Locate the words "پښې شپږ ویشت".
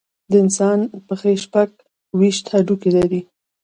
1.07-2.45